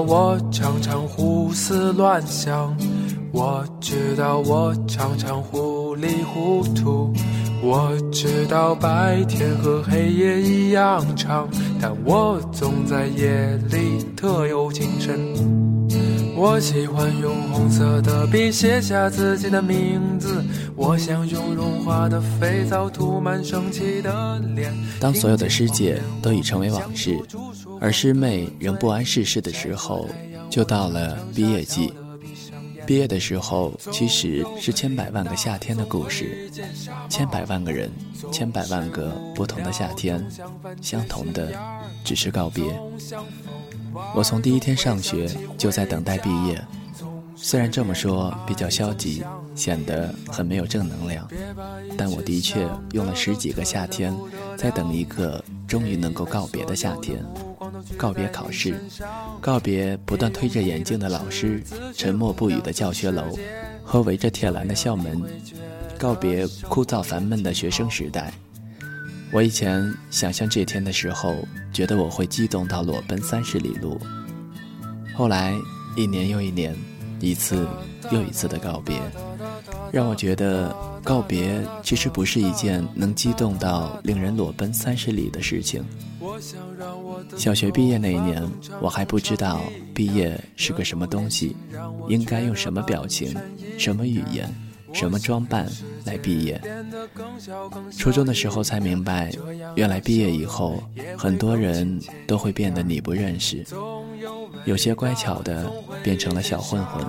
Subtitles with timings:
[0.00, 2.76] 我常常胡思乱想，
[3.32, 7.12] 我知道我常常糊里糊涂，
[7.62, 11.48] 我知道白天和黑夜一样长，
[11.80, 15.67] 但我总在夜里特有精神。
[16.40, 20.44] 我喜欢用红色的笔写下自己的名字，
[20.76, 24.72] 我想用融化的肥皂涂满生气的脸。
[25.00, 27.18] 当所有的师姐都已成为往事，
[27.80, 30.08] 而师妹仍不谙世事的时候，
[30.48, 31.92] 就到了毕业季。
[32.86, 36.48] 毕业的时候，其实是千百万个夏天的故事，
[37.10, 37.90] 千百万个人，
[38.30, 40.24] 千百万个不同的夏天，
[40.80, 41.52] 相同的
[42.04, 42.64] 只是告别。
[44.14, 46.62] 我从第一天上学就在等待毕业，
[47.36, 49.22] 虽然这么说比较消极，
[49.54, 51.28] 显得很没有正能量，
[51.96, 54.14] 但我的确用了十几个夏天，
[54.56, 57.24] 在等一个终于能够告别的夏天，
[57.96, 58.80] 告别考试，
[59.40, 61.62] 告别不断推着眼镜的老师，
[61.94, 63.24] 沉默不语的教学楼，
[63.84, 65.22] 和围着铁栏的校门，
[65.98, 68.32] 告别枯燥烦闷的学生时代。
[69.30, 71.36] 我以前想象这天的时候，
[71.72, 74.00] 觉得我会激动到裸奔三十里路。
[75.14, 75.54] 后来
[75.96, 76.74] 一年又一年，
[77.20, 77.66] 一次
[78.10, 78.98] 又一次的告别，
[79.92, 85.84] 让我觉得告别其实不是一件能激动到令人裸奔三十里的事情。
[87.36, 88.42] 小学毕业那一年，
[88.80, 89.60] 我还不知道
[89.94, 91.54] 毕业是个什么东西，
[92.08, 93.36] 应该用什么表情，
[93.78, 94.52] 什么语言。
[94.94, 95.70] 什么装扮
[96.08, 96.58] 来毕业？
[97.96, 99.30] 初中的时候才明白，
[99.74, 100.82] 原来毕业以后，
[101.16, 103.62] 很多人都会变得你不认识。
[104.64, 105.70] 有些乖巧的
[106.02, 107.04] 变成了小混混，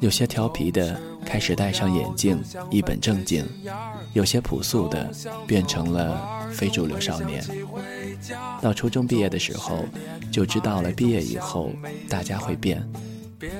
[0.00, 3.46] 有些调皮的开始戴上眼镜一本正经，
[4.14, 5.10] 有些朴素的
[5.46, 7.44] 变成了非主流少年。
[8.62, 9.84] 到初中毕业的时候，
[10.32, 11.70] 就知道了毕业以后
[12.08, 12.82] 大家会变，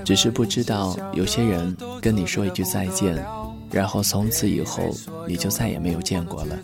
[0.05, 3.23] 只是不知道有些人跟你说一句再见。
[3.73, 4.91] 然后从此以后，
[5.27, 6.59] 你就再也没有见过了。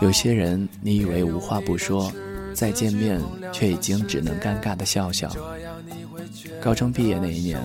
[0.00, 2.10] 有些人，你以为无话不说，
[2.54, 3.20] 再见面
[3.52, 5.30] 却已经只能尴尬的笑笑。
[6.60, 7.60] 高中毕业那一年，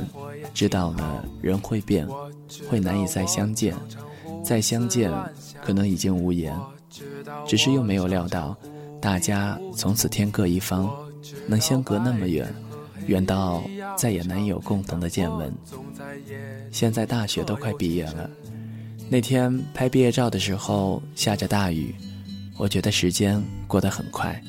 [0.53, 2.07] 知道了人会变，
[2.69, 3.75] 会难以再相见，
[4.43, 5.11] 再相见
[5.63, 6.55] 可能已经无言。
[7.47, 8.55] 只是又没有料到，
[9.01, 10.91] 大家从此天各一方，
[11.47, 12.53] 能相隔那么远。
[13.07, 13.63] 远到
[13.97, 15.53] 再也难有共同的见闻。
[16.71, 18.29] 现在大学都快毕业了，
[19.09, 21.93] 那天拍毕业照的时候下着大雨，
[22.57, 24.41] 我觉得时间过得很快。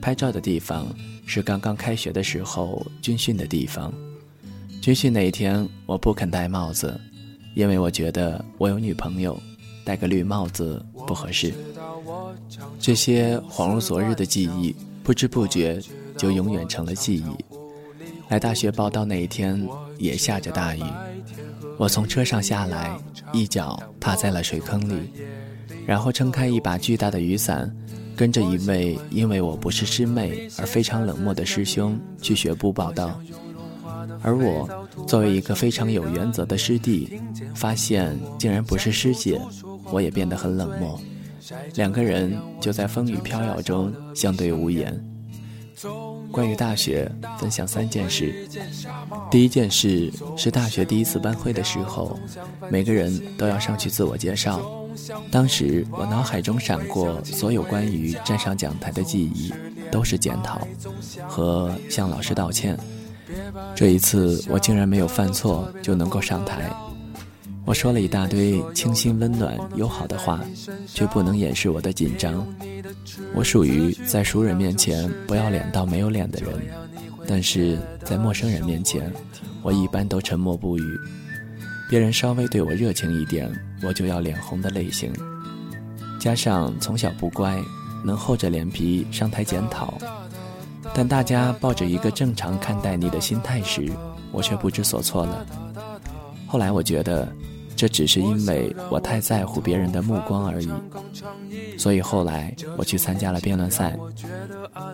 [0.00, 0.86] 拍照的地方
[1.26, 3.92] 是刚刚开学的时候军训的地方。
[4.82, 7.00] 军训那一天我不肯戴帽子，
[7.54, 9.40] 因为我觉得我有女朋友，
[9.82, 11.54] 戴个绿帽子不合适。
[12.78, 15.80] 这些恍如昨日的记忆，不知不觉
[16.18, 17.53] 就永远成了记忆。
[18.28, 19.66] 来大学报到那一天
[19.98, 20.82] 也下着大雨，
[21.78, 22.96] 我从车上下来，
[23.32, 25.10] 一脚踏在了水坑里，
[25.86, 27.70] 然后撑开一把巨大的雨伞，
[28.16, 33.20] 跟着一位因为我不是师妹而非常冷漠的师兄去学部报道。
[34.22, 34.66] 而我
[35.06, 37.20] 作为一个非常有原则的师弟，
[37.54, 39.38] 发现竟然不是师姐，
[39.92, 40.98] 我也变得很冷漠。
[41.74, 44.98] 两个人就在风雨飘摇中相对无言。
[46.34, 47.08] 关于大学，
[47.38, 48.48] 分享三件事。
[49.30, 52.18] 第一件事是大学第一次班会的时候，
[52.68, 54.60] 每个人都要上去自我介绍。
[55.30, 59.54] 当时我脑海中闪过所有关于站上讲台的记忆，
[59.92, 60.66] 都是检讨
[61.28, 62.76] 和向老师道歉。
[63.76, 66.68] 这一次我竟然没有犯错就能够上台。
[67.66, 70.40] 我说了一大堆清新、温暖、友好的话，
[70.86, 72.46] 却不能掩饰我的紧张。
[73.34, 76.50] 我属于在熟人面前不要脸到没有脸的人，
[77.26, 79.10] 但是在陌生人面前，
[79.62, 80.82] 我一般都沉默不语。
[81.88, 83.50] 别人稍微对我热情一点，
[83.82, 85.10] 我就要脸红的类型。
[86.20, 87.58] 加上从小不乖，
[88.04, 89.94] 能厚着脸皮上台检讨，
[90.94, 93.90] 但大家抱着一个正常看待你的心态时，
[94.32, 95.46] 我却不知所措了。
[96.46, 97.26] 后来我觉得。
[97.76, 100.70] 这只是因为我太在乎别人的目光而已，
[101.76, 103.96] 所以后来我去参加了辩论赛。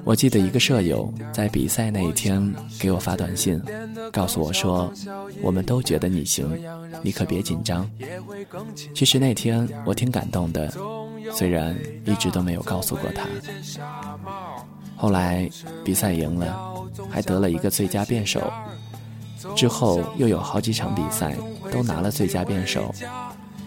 [0.04, 3.60] 我记得一个舍友在比赛那一天给我发短信，
[4.10, 4.92] 告诉我说
[5.42, 6.50] ：“我们都觉得你行，
[7.02, 7.88] 你可别紧张。”
[8.94, 10.72] 其实那天我挺感动的，
[11.34, 13.26] 虽然一直都没有告诉过他。
[14.96, 15.48] 后来
[15.84, 16.58] 比赛赢了，
[17.10, 18.40] 还得了一个最佳辩手。
[19.56, 21.34] 之后又有好几场比赛
[21.70, 22.94] 都拿了最佳辩手，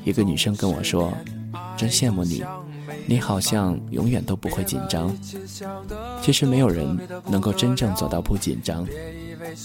[0.04, 1.14] 一个女生跟我说
[1.78, 2.44] ：“真羡慕你，
[3.06, 5.16] 你好像永远都不会紧张。”
[6.22, 6.98] 其实没有人
[7.28, 8.88] 能够真正做到不紧张，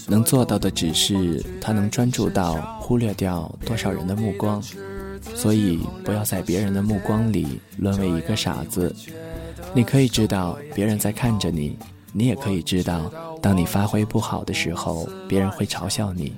[0.07, 4.61] 能做到的只是他能专注到忽略掉多少人的目光，
[5.35, 8.95] 所以不要在别人的目光里沦为一个傻子。
[9.73, 11.77] 你可以知道别人在看着你，
[12.11, 13.11] 你也可以知道，
[13.41, 16.33] 当你发挥不好的时候，别人会嘲笑你。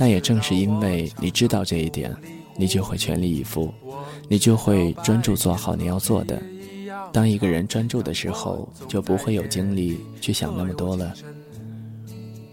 [0.00, 2.10] 但也正是因为你知道这一点，
[2.56, 3.70] 你就会全力以赴，
[4.30, 6.42] 你就会专注做好你要做的。
[7.12, 11.12] 当一个人专注的时候，就不会有精力去想那么多了。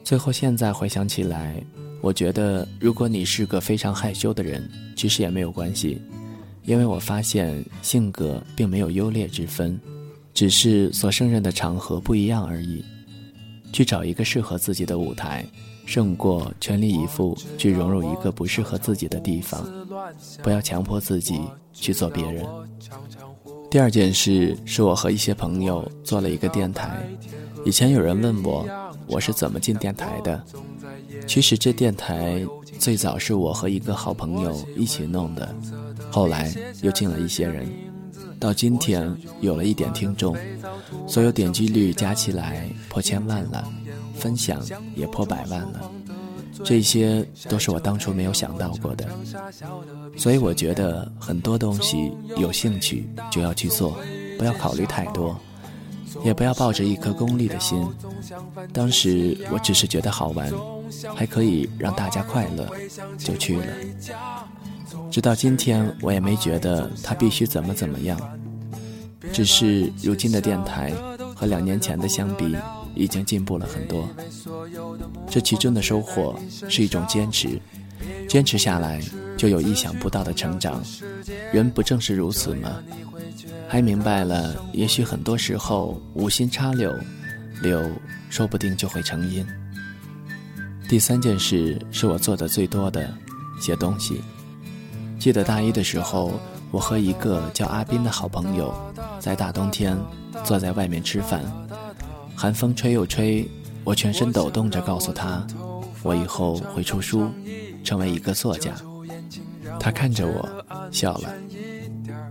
[0.04, 1.64] 最后，现在回想起来，
[2.02, 6.02] 我觉得，如果你是个非常害羞的人，其实也没有关系，
[6.66, 9.80] 因为我发现性格并没有优劣之分，
[10.34, 12.84] 只是所胜任的场合不一样而已。
[13.72, 15.46] 去找一个适合自己的舞台。
[15.88, 19.66] 胜过全力以赴去融入一个不适合自己的地方，
[20.44, 21.39] 不要强迫自己
[21.72, 22.45] 去做别人。
[23.72, 27.01] 第二件事是我和一些朋友做了一个电台。
[27.66, 28.68] 以前有人问我
[29.07, 30.44] 我是怎么进电台的，
[31.25, 32.45] 其实这电台
[32.78, 35.56] 最早是我和一个好朋友一起弄的，
[36.12, 37.66] 后来又进了一些人，
[38.38, 40.36] 到今天有了一点听众，
[41.07, 43.72] 所有点击率加起来破千万了。
[44.18, 44.62] 分享
[44.96, 45.92] 也破百万了，
[46.64, 49.08] 这些都是我当初没有想到过的，
[50.18, 53.98] 所以我觉得很多东西有兴趣就要去做，
[54.38, 55.40] 不要考虑太多，
[56.24, 57.86] 也不要抱着一颗功利的心。
[58.74, 60.52] 当时我只是觉得好玩，
[61.16, 62.68] 还可以让大家快乐，
[63.18, 63.66] 就去了。
[65.12, 68.20] 直到今天，我也没觉得他必须怎么怎么样，
[69.31, 70.92] 只是如今的电台
[71.36, 72.56] 和两年前的相比。
[72.98, 74.10] 已经进步了很多，
[75.30, 77.60] 这其中的收获是一种坚持，
[78.28, 79.00] 坚持下来
[79.38, 80.84] 就有意想不到的成长。
[81.54, 82.78] 人不正是如此吗？
[83.68, 86.94] 还明白了，也许很多时候无心插柳，
[87.62, 87.82] 柳
[88.30, 89.46] 说不定就会成荫。
[90.90, 93.14] 第三件事是我做的最多的，
[93.60, 94.22] 写东西。
[95.20, 96.40] 记得大一的时候，
[96.72, 98.74] 我和一个叫阿斌的好朋友，
[99.20, 99.98] 在大冬天
[100.46, 101.42] 坐在外面吃饭。
[102.39, 103.50] 寒风吹又吹，
[103.84, 105.45] 我全身抖动着告诉他，
[106.04, 107.31] 我以后会出书，
[107.84, 108.75] 成为一个作家。
[109.80, 110.48] 他看着我
[110.92, 111.34] 笑了。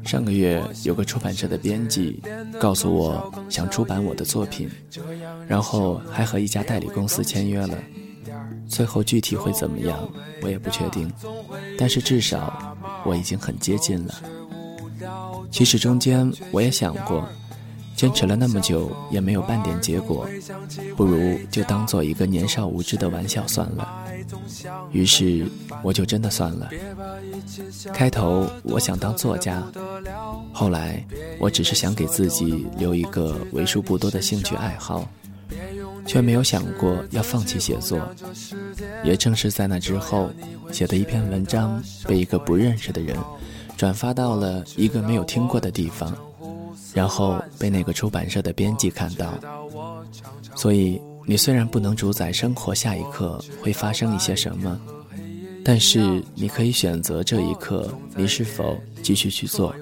[0.04, 2.22] 上个月有个出版社的编辑
[2.60, 4.70] 告诉我想出版我的作品，
[5.48, 7.76] 然后还和一家代理公司签约了。
[8.68, 10.08] 最后具体会怎么样，
[10.40, 11.12] 我也不确定，
[11.76, 14.14] 但是至少我已经很接近了。
[15.50, 17.28] 其实中间我也想过。
[17.96, 20.28] 坚持了那么久也没有半点结果，
[20.94, 23.88] 不如就当做一个年少无知的玩笑算了。
[24.92, 25.46] 于是
[25.82, 26.68] 我就真的算了。
[27.94, 29.62] 开头我想当作家，
[30.52, 31.02] 后来
[31.40, 35.08] 我只是想给自己留一个为数不多的兴趣爱好，
[36.04, 37.98] 却没有想过要放弃写作。
[39.02, 40.28] 也正是在那之后，
[40.70, 43.16] 写的一篇文章被一个不认识的人
[43.74, 46.14] 转发到了一个没有听过的地方。
[46.96, 49.38] 然后被那个出版社的编辑看到，
[50.54, 54.80] 所以你虽然不能主宰生活下一刻会发生一些什么，
[55.62, 59.74] 但是你可以选择这一刻你是否继续去做。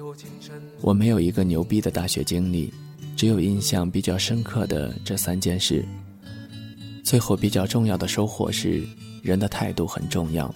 [0.81, 2.73] 我没有一个牛逼的大学经历，
[3.15, 5.85] 只有印象比较深刻的这三件事。
[7.01, 8.83] 最后比较重要的收获是，
[9.23, 10.53] 人的态度很重要。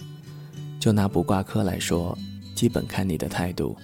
[0.78, 2.16] 就拿不挂科来说，
[2.54, 3.74] 基本看你的态度。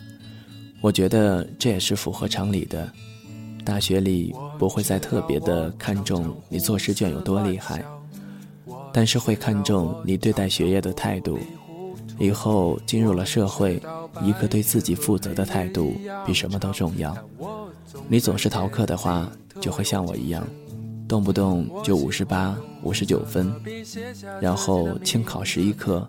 [0.80, 2.90] 我觉得这也是符合常理的。
[3.64, 7.84] 大学里不会再特别的看重你做试卷有多厉害，
[8.92, 11.38] 但是会看重你对待学业的态度。
[12.18, 13.82] 以后进入了社会，
[14.22, 17.14] 一个对自己负责的态度比什么都重要。
[18.08, 19.30] 你总是逃课的话，
[19.60, 20.46] 就会像我一样，
[21.08, 23.52] 动不动就五十八、五十九分，
[24.40, 26.08] 然后轻考十一科，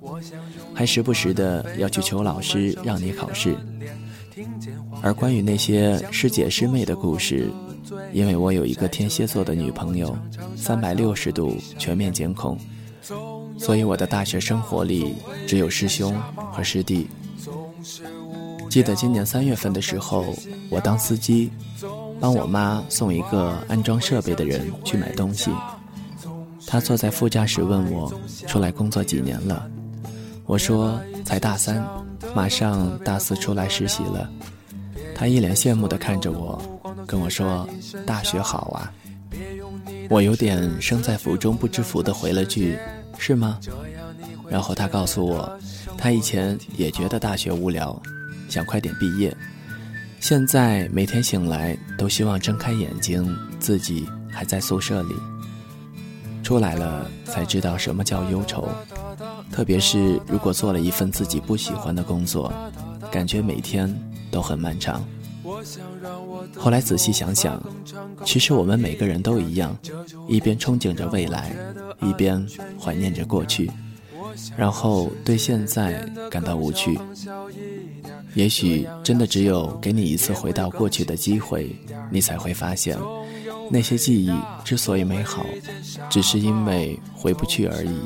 [0.74, 3.58] 还时不时的要去求老师让你考试。
[5.02, 7.50] 而关于那些师姐师妹的故事，
[8.14, 10.18] 因为我有一个天蝎座的女朋友，
[10.56, 12.58] 三百六十度全面监控，
[13.58, 15.16] 所以我的大学生活里
[15.48, 16.14] 只有师兄
[16.52, 17.08] 和师弟。
[18.70, 20.26] 记得今年三月份的时候，
[20.70, 21.50] 我当司机，
[22.20, 25.50] 帮我妈送一个安装设备的人去买东西。
[26.66, 28.12] 他坐在副驾驶问我，
[28.46, 29.66] 出来工作几年了？
[30.46, 31.82] 我说才大三。
[32.36, 34.30] 马上大四出来实习了，
[35.16, 36.62] 他一脸羡慕地看着我，
[37.06, 37.68] 跟我说
[38.06, 38.92] ：“大学好啊。”
[40.10, 42.78] 我有点生在福中不知福的回了句
[43.18, 43.60] ：“是吗？”
[44.50, 45.60] 然后他告诉我，
[45.98, 48.00] 他以前也觉得大学无聊，
[48.48, 49.36] 想快点毕业，
[50.22, 55.16] 现在每天醒来都希望睁开眼睛，自己还在宿舍里。
[56.44, 58.70] 出来了才知道什么叫忧愁。
[59.52, 62.54] 特别是如果做了一份自己不喜欢的工作，
[63.12, 63.94] 感觉每天
[64.30, 65.04] 都很漫长。
[66.56, 67.62] 后来仔细想想，
[68.24, 69.76] 其实我们每个人都一样，
[70.28, 71.56] 一边憧憬着未来，
[72.02, 72.46] 一边
[72.80, 73.72] 怀念着过去，
[74.56, 77.00] 然后对现在感到无趣。
[78.36, 81.76] 也许真的只有给你一次回到过去的机会，
[82.12, 82.98] 你才会发现，
[83.72, 84.32] 那些记忆
[84.64, 85.46] 之所以美好，
[86.10, 87.98] 只是因为回不去而已。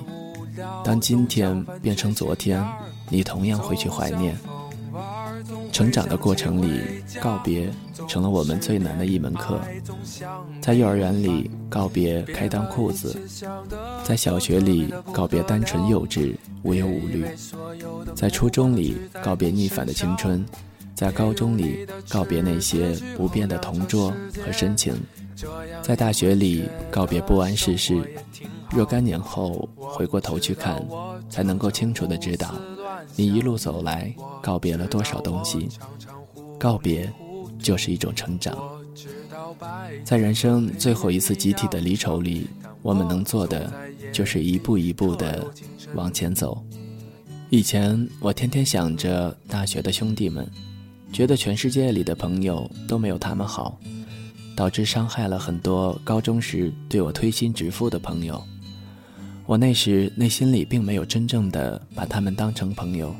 [0.83, 2.65] 当今天变成昨天，
[3.09, 4.37] 你同样会去怀念。
[5.71, 6.81] 成长的过程里，
[7.21, 7.69] 告别
[8.07, 9.59] 成了我们最难的一门课。
[10.61, 13.17] 在幼儿园里，告别开裆裤子；
[14.03, 17.23] 在小学里，告别单纯幼稚、无忧无虑；
[18.13, 20.43] 在初中里，告别逆反的青春；
[20.93, 24.13] 在高中里，告别那些不变的同桌
[24.45, 24.93] 和深情；
[25.81, 28.03] 在大学里，告别不谙世事。
[28.73, 30.81] 若干年后回过头去看，
[31.29, 32.55] 才能够清楚的知道，
[33.15, 35.67] 你一路走来告别了多少东西。
[36.57, 37.11] 告别，
[37.59, 38.57] 就是一种成长。
[40.03, 42.47] 在人生最后一次集体的离愁里，
[42.81, 43.71] 我们能做的
[44.13, 45.45] 就是一步一步的
[45.93, 46.63] 往前走。
[47.49, 50.49] 以前我天天想着大学的兄弟们，
[51.11, 53.77] 觉得全世界里的朋友都没有他们好，
[54.55, 58.41] 导致伤害了很多高中时对我推心置腹的朋友。
[59.51, 63.13] 我那时内心里并没有真正的把他们当成朋友，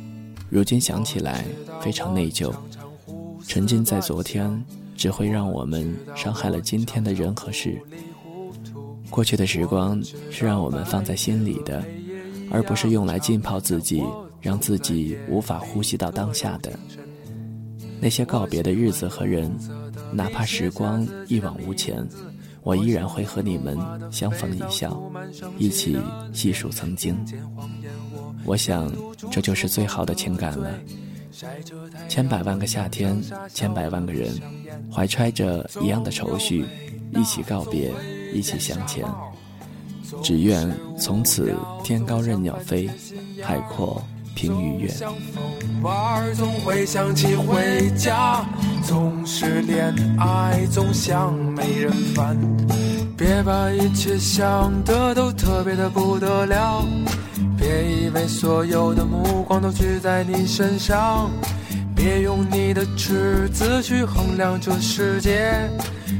[0.50, 1.44] 如今想起来
[1.82, 2.50] 非常内疚。
[3.46, 4.64] 沉浸在昨天，
[4.96, 7.78] 只会让我们伤害了今天的人和事。
[9.10, 11.84] 过去的时光是让我们放在心里的，
[12.50, 14.02] 而不是用来浸泡自己，
[14.40, 16.72] 让自己无法呼吸到当下的。
[18.00, 19.52] 那些告别的日子和人，
[20.14, 22.08] 哪怕时光一往无前。
[22.64, 23.78] 我依然会和你们
[24.12, 25.02] 相逢一笑，
[25.58, 25.98] 一起
[26.34, 27.18] 细数曾经。
[28.46, 28.92] 我想，
[29.32, 30.72] 这就是最好的情感了。
[32.08, 33.20] 千百万个夏天，
[33.54, 34.34] 千百万个人，
[34.92, 36.66] 怀揣着一样的愁绪，
[37.14, 37.92] 一起告别，
[38.34, 39.06] 一起向前。
[40.22, 42.90] 只愿从此天高任鸟飞，
[43.42, 44.04] 海阔。
[44.36, 44.92] 平与月。
[45.84, 48.46] 偶尔总会想起回家，
[48.84, 52.38] 总是恋爱总想没人烦。
[53.18, 56.84] 别把一切想的都特别的不得了，
[57.58, 61.30] 别以为所有的目光都聚在你身上，
[61.96, 65.70] 别用你的尺子去衡量这世界，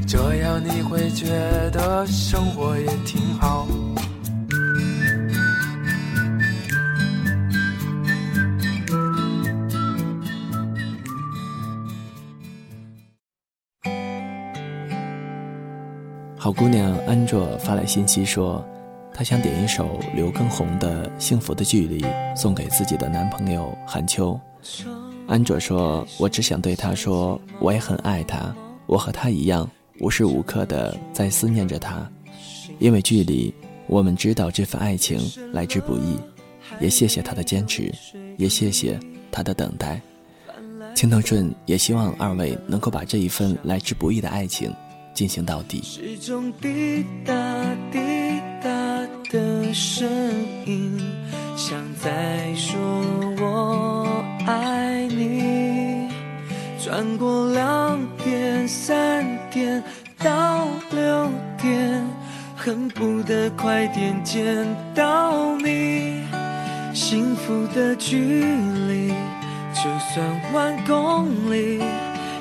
[0.06, 1.26] 这样你会觉
[1.72, 3.66] 得生活也挺好。
[16.62, 18.64] 姑娘安卓发来信息说，
[19.12, 22.00] 她想点一首刘畊宏的《幸福的距离》
[22.36, 24.38] 送给自己的男朋友韩秋。
[25.26, 28.54] 安卓说：“我只想对他说，我也很爱他，
[28.86, 32.08] 我和他一样，无时无刻的在思念着他。
[32.78, 33.52] 因为距离，
[33.88, 35.18] 我们知道这份爱情
[35.52, 36.16] 来之不易。
[36.78, 37.92] 也谢谢他的坚持，
[38.38, 39.00] 也谢谢
[39.32, 40.00] 他的等待。
[40.94, 44.72] 青藤顺也希望二位能够把这一份来之不易的爱情。”
[45.14, 45.82] 进行到底。
[45.82, 47.32] 时钟滴答
[47.90, 47.98] 滴
[48.62, 48.68] 答
[49.30, 50.08] 的声
[50.66, 50.98] 音，
[51.56, 52.78] 像在说
[53.38, 56.08] 我爱你。
[56.82, 59.82] 转过两点、三点
[60.18, 62.04] 到六点，
[62.56, 66.24] 恨不得快点见到你。
[66.92, 68.44] 幸福的距
[68.88, 69.08] 离，
[69.72, 71.78] 就算万公里，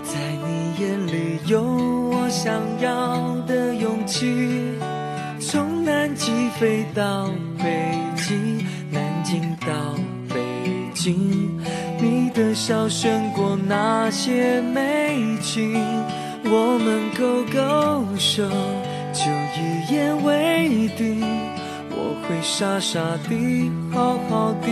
[0.03, 1.90] 在你眼里有。
[2.31, 4.33] 想要的勇气，
[5.37, 7.29] 从南极飞到
[7.61, 9.67] 北极，南京到
[10.29, 10.39] 北
[10.93, 11.59] 京，
[11.99, 15.73] 你的笑胜过那些美景。
[16.45, 18.47] 我们勾勾手，
[19.11, 21.21] 就一言为定。
[21.89, 24.71] 我会傻傻地，好好地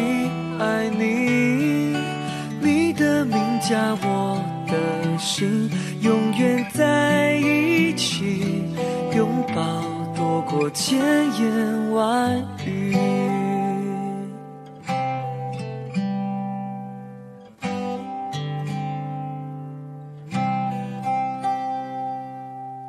[0.59, 1.97] 爱你。
[2.61, 4.41] 你的名加我
[5.19, 5.69] 心。
[6.01, 8.63] 永远在一起，
[9.15, 9.83] 拥抱
[10.15, 12.95] 多过千言万语。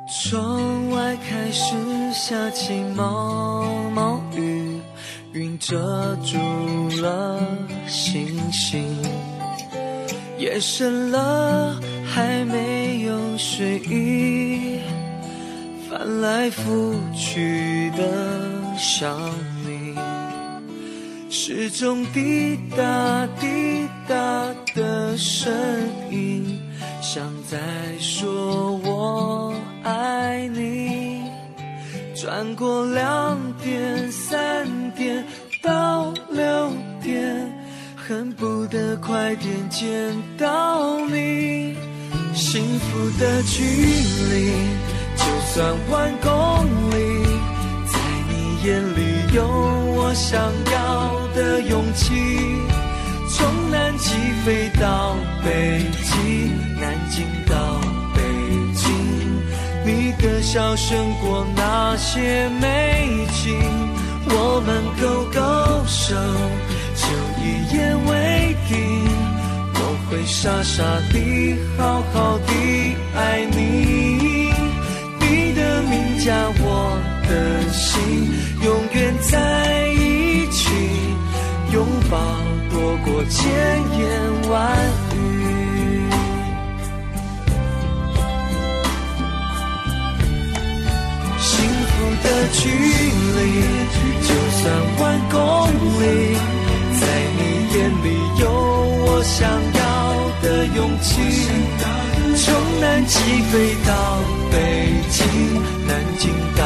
[0.07, 1.75] 窗外开始
[2.13, 4.79] 下起毛毛雨，
[5.33, 6.37] 云遮住
[7.01, 7.39] 了
[7.87, 9.00] 星星，
[10.51, 11.79] 夜深了。
[12.13, 14.79] 还没有睡意，
[15.89, 18.03] 翻来覆去的
[18.77, 19.17] 想
[19.65, 19.95] 你，
[21.29, 25.53] 时钟滴答滴答的声
[26.11, 26.59] 音，
[27.01, 27.57] 像在
[27.97, 29.53] 说我
[29.83, 31.21] 爱你。
[32.13, 35.25] 转过两点三点
[35.63, 37.50] 到六点，
[38.11, 41.77] 恨不得快点见到你。
[42.33, 44.51] 幸福的距离，
[45.15, 47.23] 就算万公里，
[47.87, 49.47] 在你眼里有
[49.95, 50.41] 我想
[50.73, 52.13] 要的勇气。
[53.29, 54.13] 从南极
[54.43, 56.51] 飞到北极，
[56.81, 57.79] 南京到
[58.13, 58.21] 北
[58.75, 58.91] 京。
[59.85, 63.57] 你的笑胜过那些美景，
[64.27, 65.39] 我们勾勾
[65.87, 66.13] 手，
[67.73, 68.77] 言为定。
[69.73, 74.51] 我会傻傻地好好地爱你，
[75.19, 76.97] 你的名加我
[77.27, 77.31] 的
[77.71, 77.97] 心，
[78.63, 80.69] 永远在一起，
[81.73, 82.17] 拥抱
[82.69, 83.39] 多过千
[83.97, 83.99] 言
[84.49, 84.55] 万
[85.15, 85.17] 语。
[91.39, 91.49] 幸
[91.87, 92.59] 福的距
[93.37, 93.39] 离，
[94.27, 94.61] 就算
[94.99, 95.35] 万公
[96.01, 96.05] 里，
[99.21, 99.81] 我想要
[100.41, 101.21] 的勇气。
[102.35, 102.51] 从
[102.81, 103.19] 南极
[103.51, 104.17] 飞到
[104.49, 104.57] 北
[105.11, 105.21] 京，
[105.85, 106.63] 南京到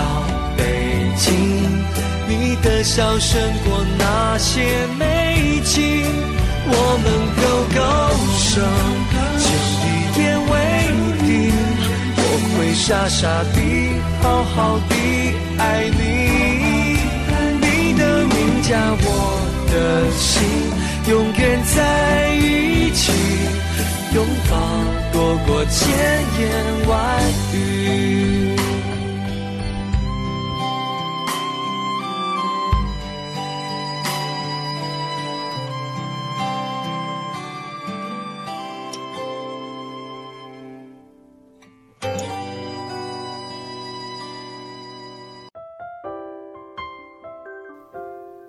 [0.55, 0.63] 北
[1.17, 1.33] 京，
[2.29, 6.05] 你的笑胜过那些美景。
[6.67, 7.43] 我们勾
[7.75, 7.81] 勾
[8.39, 8.61] 手，
[9.43, 9.47] 就
[9.83, 10.53] 一言为
[11.27, 11.27] 定。
[12.15, 12.19] 我
[12.55, 13.59] 会傻傻地，
[14.21, 14.23] 好
[14.55, 14.95] 好地。
[15.57, 15.99] 爱你，
[17.59, 18.33] 你的名
[18.63, 19.05] 加我
[19.67, 20.39] 的心，
[21.07, 23.11] 永远在一起，
[24.15, 24.57] 拥抱
[25.13, 25.93] 多过千
[26.39, 27.21] 言万
[27.53, 28.55] 语。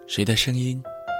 [0.06, 0.82] 谁的声音